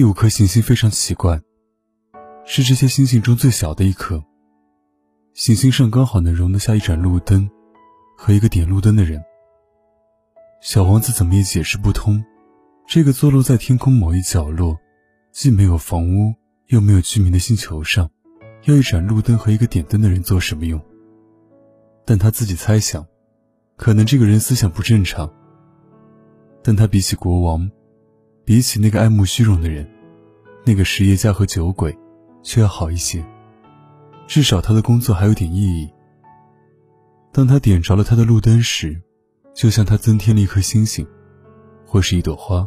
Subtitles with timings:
[0.00, 1.42] 第五颗行星非常奇怪，
[2.46, 4.24] 是这些星星中最小的一颗。
[5.34, 7.50] 行星上刚好能容得下一盏路灯
[8.16, 9.22] 和一个点路灯的人。
[10.62, 12.24] 小王子怎么也解释不通，
[12.88, 14.78] 这个坐落在天空某一角落，
[15.32, 16.34] 既没有房屋
[16.68, 18.08] 又没有居民的星球上，
[18.64, 20.80] 要一盏路灯和一个点灯的人做什么用？
[22.06, 23.06] 但他自己猜想，
[23.76, 25.30] 可能这个人思想不正常。
[26.62, 27.70] 但他比起国王，
[28.50, 29.88] 比起那个爱慕虚荣的人，
[30.64, 31.96] 那个实业家和酒鬼，
[32.42, 33.24] 却要好一些。
[34.26, 35.88] 至少他的工作还有点意义。
[37.30, 39.00] 当他点着了他的路灯时，
[39.54, 41.06] 就像他增添了一颗星星，
[41.86, 42.66] 或是一朵花；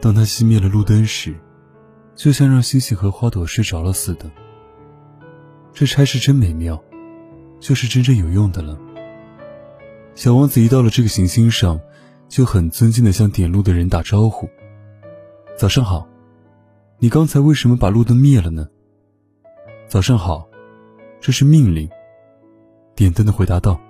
[0.00, 1.36] 当他熄灭了路灯时，
[2.16, 4.28] 就像让星星和花朵睡着了似的。
[5.72, 6.82] 这差事真美妙，
[7.60, 8.76] 就是真正有用的了。
[10.16, 11.80] 小王子一到了这个行星上。
[12.26, 14.48] 就很尊敬地向点路的人打招呼
[15.56, 16.06] ：“早上好，
[16.98, 18.68] 你刚才为什么把路灯灭了呢
[19.86, 20.48] ？”“早上好，
[21.20, 21.88] 这是命令。”
[22.96, 23.80] 点灯的回答道。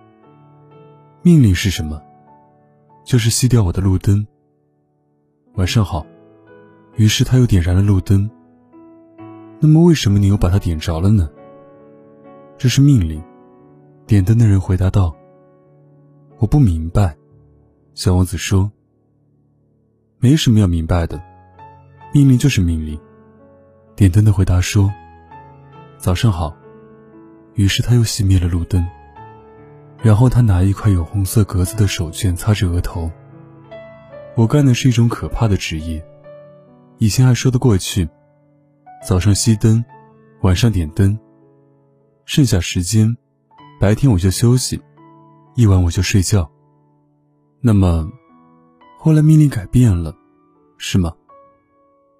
[1.23, 2.03] “命令是什么？
[3.03, 4.27] 就是熄掉我的路灯。
[5.57, 6.07] ”“晚上好。”
[6.97, 8.31] 于是他又点燃了路灯。
[9.59, 11.31] “那么为什么你又把它点着了呢
[12.59, 13.23] ？”“这是命令。”
[14.07, 15.17] 点灯的人回答道。
[16.39, 17.17] “我不明白。”
[17.95, 18.71] 小王子说
[20.21, 21.23] ：“没什么要明白的，
[22.15, 22.99] 命令就是命令。”
[23.97, 24.91] 点灯的回答说
[25.99, 26.57] ：“早上好。”
[27.55, 28.85] 于是他又熄灭了路灯，
[29.99, 33.11] 然后他拿一块有红色格子的手绢擦着额头。
[34.37, 36.05] 我干的是一种可怕的职业，
[36.99, 38.09] 以前还说得过去，
[39.07, 39.85] 早上熄灯，
[40.43, 41.17] 晚上点灯，
[42.25, 43.17] 剩下时间，
[43.79, 44.81] 白天我就休息，
[45.55, 46.51] 夜晚我就睡觉。
[47.61, 48.09] 那么，
[48.99, 50.13] 后来命令改变了，
[50.77, 51.13] 是吗？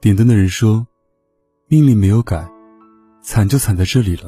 [0.05, 0.87] 点灯的人说
[1.67, 2.47] ：“命令没有改，
[3.23, 4.25] 惨就惨在这里了。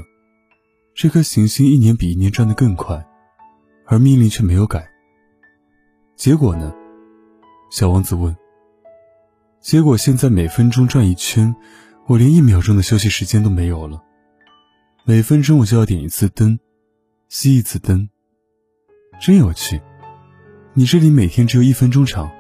[0.94, 3.06] 这颗行星一年比一年转得更快，
[3.84, 4.88] 而命令却没有改。
[6.16, 6.75] 结果呢？”
[7.70, 8.34] 小王子问。
[9.60, 11.54] “结果现在每分钟转一圈，
[12.06, 14.03] 我连一秒钟的休息时间都没有了。
[15.04, 16.59] 每分钟我就要点一次灯，
[17.31, 18.09] 熄一次灯，
[19.20, 19.82] 真有趣。”
[20.72, 22.31] 你这里每天只有一分钟长，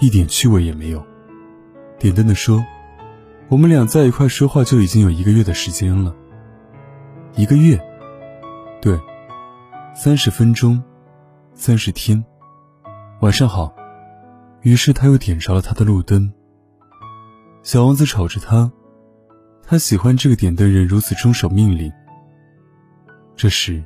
[0.00, 1.06] 一点趣味也没有。
[1.98, 2.64] 点灯的说
[3.48, 6.14] ：“我们俩在一块说话就已经有一个月的时间了。
[7.34, 7.80] 一个月，
[8.80, 8.98] 对，
[9.94, 10.82] 三十分钟，
[11.54, 12.24] 三十天。
[13.20, 13.74] 晚上好。”
[14.62, 16.32] 于是他又点着了他的路灯。
[17.62, 18.70] 小王子瞅着他，
[19.62, 21.92] 他喜欢这个点灯人如此遵守命令。
[23.36, 23.82] 这时。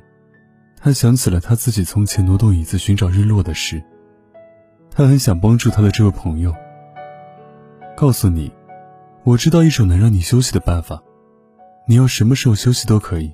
[0.85, 3.81] 他想起了他自己从前挪动椅子寻找日落的事。
[4.91, 6.53] 他很想帮助他的这位朋友。
[7.95, 8.51] 告诉你，
[9.23, 11.01] 我知道一种能让你休息的办法。
[11.87, 13.31] 你要什么时候休息都可以。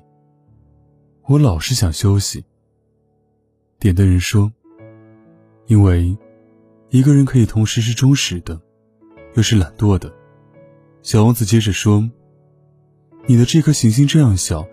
[1.26, 2.44] 我老是想休息。
[3.78, 4.52] 点灯人说
[5.66, 6.16] ：“因为
[6.90, 8.60] 一个人可以同时是忠实的，
[9.34, 10.12] 又是懒惰的。”
[11.02, 12.08] 小王子接着说
[13.26, 14.66] ：“你的这颗行星这样小，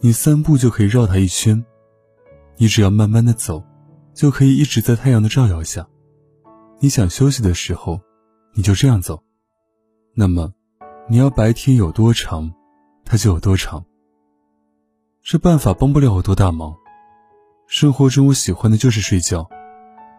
[0.00, 1.64] 你三步就可以绕它一圈。”
[2.56, 3.62] 你只要慢慢的走，
[4.14, 5.86] 就可以一直在太阳的照耀下。
[6.78, 8.00] 你想休息的时候，
[8.54, 9.22] 你就这样走。
[10.16, 10.54] 那么，
[11.08, 12.52] 你要白天有多长，
[13.04, 13.84] 它就有多长。
[15.22, 16.72] 这办法帮不了我多大忙。
[17.66, 19.48] 生活中我喜欢的就是睡觉。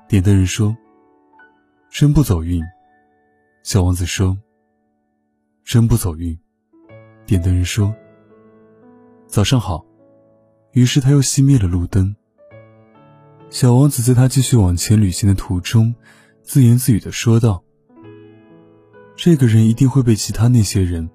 [0.09, 0.75] 点灯人说
[1.89, 2.61] ：“真不走运。”
[3.63, 4.37] 小王子说
[5.63, 6.37] ：“真不走运。”
[7.25, 7.95] 点灯人说
[9.27, 9.85] ：“早上好。”
[10.73, 12.15] 于是他又熄灭了路灯。
[13.49, 15.95] 小王子在他继续往前旅行的途中，
[16.43, 17.63] 自言自语地说道
[19.15, 21.09] ：“这个人一定会被其他那些人，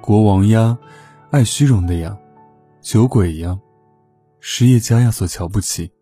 [0.00, 0.78] 国王呀，
[1.30, 2.16] 爱虚荣的呀，
[2.80, 3.58] 酒鬼呀，
[4.40, 5.92] 实业家呀所瞧不起。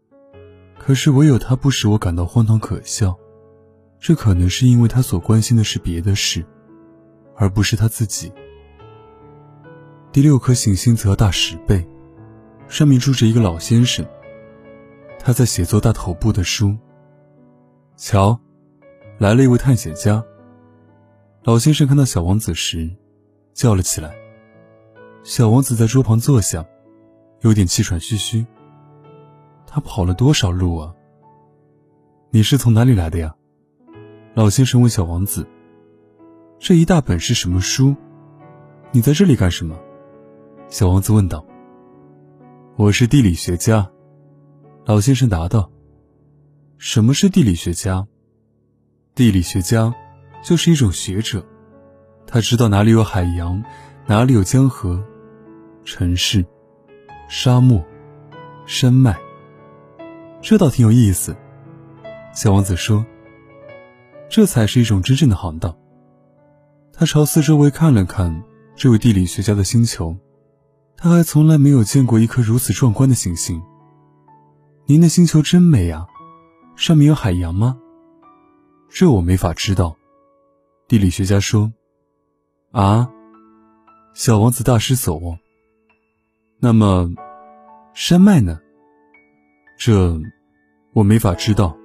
[0.79, 3.17] 可是唯有他不使我感到荒唐可笑。
[3.99, 6.45] 这可能是因为他所关心的是别的事，
[7.37, 8.31] 而不是他自己。
[10.13, 11.85] 第六颗行星则要大十倍，
[12.69, 14.07] 上面住着一个老先生。”
[15.19, 16.77] 他在写作大头部的书。
[17.97, 18.39] 瞧，
[19.19, 20.23] 来了一位探险家。
[21.45, 22.91] 老先生看到小王子时，
[23.53, 24.17] 叫了起来。
[25.23, 26.65] 小王子在桌旁坐下，
[27.43, 28.47] 有点气喘吁吁。
[29.67, 30.95] 他跑了多少路啊？
[32.31, 33.37] 你是从哪里来的呀？
[34.33, 35.47] 老先生问小王子。
[36.59, 37.95] 这一大本是什么书？
[38.91, 39.79] 你在这里干什么？
[40.71, 41.45] 小王子问道。
[42.77, 43.87] 我是地理学家。
[44.87, 45.71] 老先生答道
[46.79, 48.07] ：“什么是地理学家？
[49.15, 49.95] 地理学家
[50.45, 51.43] 就是一种学者，
[52.27, 53.65] 他知道哪里有海洋，
[54.07, 55.03] 哪里有江河、
[55.87, 56.45] 城市、
[57.31, 57.83] 沙漠、
[58.67, 59.19] 山脉。
[60.43, 61.35] 这倒挺有意思。
[62.35, 63.07] 小王子说
[64.29, 65.79] ：“这才是一种真正的航道。”
[66.93, 68.45] 他朝四周围看了看
[68.77, 70.15] 这位地理学家的星球，
[70.95, 73.63] 他还从来没有见过一颗如此壮观的行星。
[74.85, 76.07] 您的星球真美啊，
[76.77, 77.79] 上面有海洋吗？
[78.91, 79.97] 这我没法知道。
[80.89, 81.73] 地理学家说
[82.73, 83.11] ：“啊。”
[84.15, 85.39] 小王子大失所望。
[86.61, 87.11] 那么，
[87.95, 88.61] 山脉呢？
[89.79, 90.21] 这
[90.93, 91.77] 我没法知道。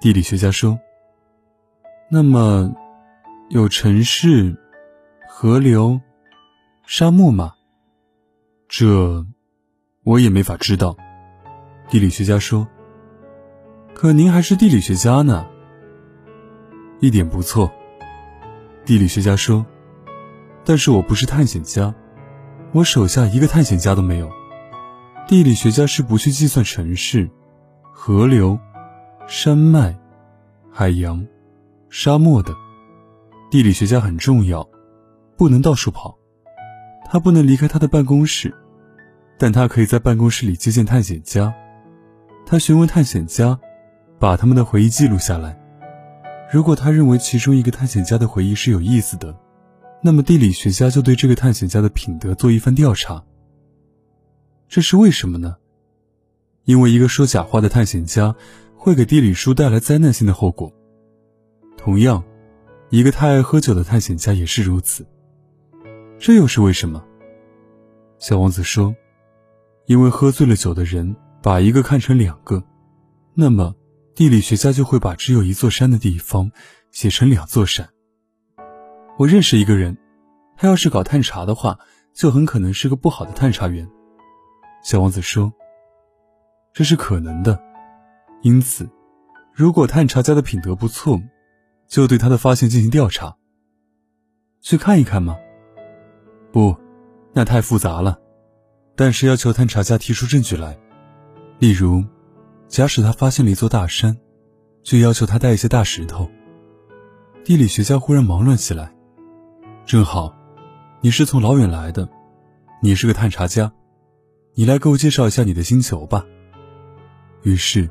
[0.00, 0.78] 地理学家说
[2.10, 2.72] ：“那么。”
[3.50, 4.54] 有城市、
[5.26, 5.98] 河流、
[6.84, 7.54] 沙漠吗？
[8.68, 9.24] 这
[10.04, 10.94] 我也没法知道。
[11.88, 12.68] 地理学家说
[13.96, 15.48] ：“可您还是地理学家呢。”
[17.00, 17.72] 一点不错。
[18.88, 19.66] 地理学家说
[20.64, 21.94] ：“但是我不是探险家，
[22.72, 24.32] 我手下一个探险家都没有。
[25.26, 27.28] 地理学家是不去计算城市、
[27.92, 28.58] 河流、
[29.26, 29.94] 山脉、
[30.72, 31.22] 海洋、
[31.90, 32.56] 沙漠的。”
[33.52, 34.66] 地理学家很重要，
[35.36, 36.16] 不能到处跑。
[37.10, 38.54] 他不能离开他的办公室，
[39.38, 41.52] 但他可以在办公室里接见探险家。
[42.46, 43.60] 他询问探险家，
[44.18, 45.60] 把他们的回忆记录下来。
[46.50, 49.38] 如果他认为其中一个探险家的回忆是有意思的，
[50.02, 53.22] 那么地理学家就对这个探险家的品德做一番调查。
[54.68, 55.56] 这是为什么呢？
[56.64, 58.34] 因为一个说假话的探险家
[58.76, 60.72] 会给地理书带来灾难性的后果。
[61.76, 62.22] 同样。
[62.90, 65.06] 一个太爱喝酒的探险家也是如此。
[66.18, 67.04] 这又是为什么？
[68.18, 68.96] 小王子说
[69.84, 72.64] ：“因为喝醉了酒的人把一个看成两个，
[73.34, 73.74] 那么
[74.18, 76.50] 地理学家就会把只有一座山的地方
[76.90, 77.88] 写成两座山。”
[79.16, 79.96] 我认识一个人，
[80.56, 81.78] 他要是搞探查的话，
[82.12, 83.88] 就很可能是个不好的探查员。
[84.82, 85.52] 小王子说
[86.74, 87.62] ：“这是可能的。
[88.42, 88.90] 因此，
[89.54, 91.22] 如果探查家的品德不错。”
[91.86, 93.36] 就对他的发现进行调查。
[94.60, 95.38] 去看一看吗？
[96.52, 96.76] 不，
[97.32, 98.18] 那太复杂了。
[98.96, 100.76] 但是要求探查家提出证据来，
[101.60, 102.04] 例如，
[102.68, 104.16] 假使他发现了一座大山，
[104.82, 106.30] 就要求他带一些大石头。
[107.44, 108.94] 地理学家忽然忙乱起来。
[109.86, 110.36] 正好，
[111.00, 112.08] 你是从老远来的，
[112.82, 113.72] 你是个探查家，
[114.54, 116.26] 你来给我介绍一下你的星球吧。
[117.42, 117.88] 于是，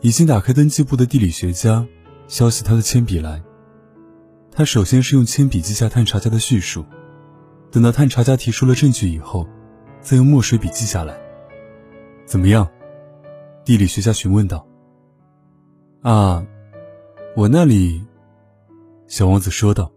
[0.00, 1.86] 已经打开登记簿的地理学家。
[2.26, 3.42] 消息他的铅笔来。
[4.50, 6.84] 他首先是用铅笔记下探查家的叙述，
[7.70, 9.48] 等到探查家提出了证据以后，
[10.02, 11.18] 再用墨水笔记下来。
[12.26, 12.68] 怎么样？
[13.68, 14.66] 地理学家询问道。
[16.00, 16.42] 啊，
[17.36, 18.02] 我那里，
[19.06, 19.92] 小王子说道，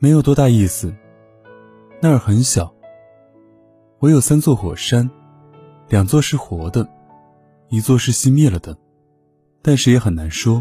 [0.00, 0.92] 没有多大意思。
[2.02, 2.74] 那儿很小。
[4.00, 5.08] 我有三座火山，
[5.88, 6.84] 两座是活的，
[7.68, 8.76] 一座是熄灭了的，
[9.62, 10.60] 但是也很难说。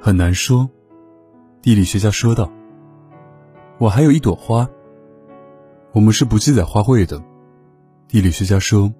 [0.00, 0.66] 很难说，
[1.60, 2.50] 地理学家说道。
[3.76, 4.66] 我还有一朵花。
[5.92, 7.22] 我们是不记载花卉的，
[8.08, 8.90] 地理学家说。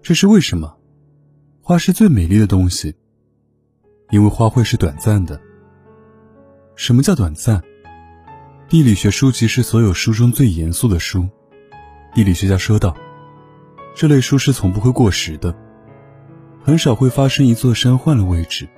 [0.00, 0.74] 这是为什么？
[1.66, 2.94] 花是最美丽的东西，
[4.10, 5.40] 因为花卉是短暂的。
[6.76, 7.62] 什么叫短暂？
[8.68, 11.26] 地理学书籍是所有书中最严肃的书，
[12.14, 12.94] 地理学家说道。
[13.94, 15.56] 这类书是从不会过时的，
[16.62, 18.68] 很少会发生一座山换了位置。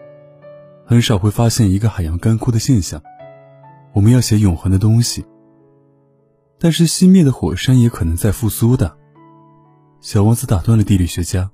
[0.84, 3.02] 很少会发现一个海洋干枯的现象。
[3.94, 5.24] 我们要写永恒的东西，
[6.60, 8.96] 但是熄灭的火山也可能在复苏的。
[10.00, 11.50] 小王子打断了地理学家：“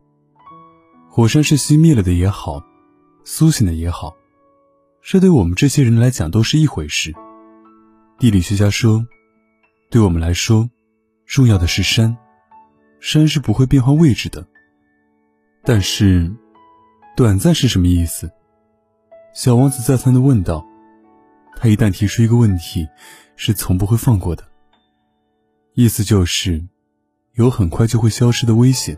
[1.14, 2.64] 火山是熄灭了的也好，
[3.22, 4.16] 苏醒的也好，
[5.02, 7.14] 这对我们这些人来讲都是一回事。”
[8.18, 9.06] 地理学家说
[9.92, 10.70] ：“对我们来说，
[11.26, 12.16] 重要的是山，
[12.98, 14.48] 山是不会变换位置的。
[15.62, 16.34] 但是，
[17.14, 18.32] 短暂是什么意思？”
[19.36, 20.66] 小王子再三的问道
[21.60, 22.88] ：“他一旦提出一个问题，
[23.36, 24.42] 是从不会放过的。
[25.74, 26.66] 意思就是，
[27.34, 28.96] 有很快就会消失的危险。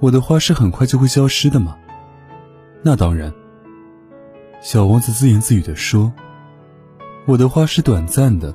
[0.00, 1.76] 我的花是很快就会消失的吗？
[2.82, 3.32] 那当然。”
[4.62, 6.12] 小王子自言自语的说
[7.26, 8.54] ：“我的花是短暂的，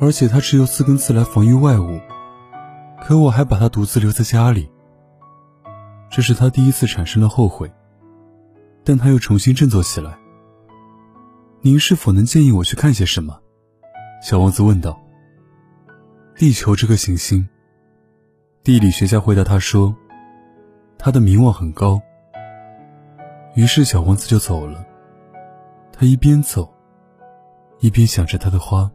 [0.00, 2.00] 而且它只有四根刺来防御外物。
[3.00, 4.70] 可我还把它独自留在家里。
[6.08, 7.72] 这是他第一次产生了后悔。”
[8.84, 10.18] 但他又重新振作起来。
[11.60, 13.38] 您是否能建议我去看些什么？
[14.20, 15.00] 小王子问道。
[16.34, 17.48] 地球这颗行星。
[18.64, 19.94] 地理学家回答他说
[21.02, 22.00] ：“他的名望很高。”
[23.54, 24.86] 于是小王子就走了。
[25.92, 26.72] 他一边走，
[27.80, 28.90] 一边想着他的花。